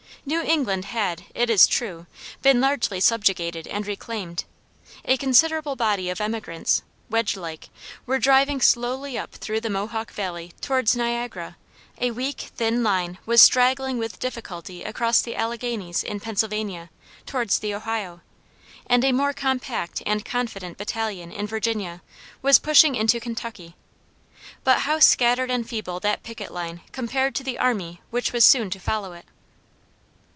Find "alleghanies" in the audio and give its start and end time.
15.35-16.03